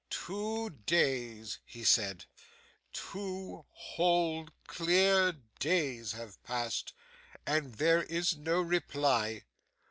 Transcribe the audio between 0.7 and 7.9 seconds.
days,' he said, 'two whole, clear, days have passed, and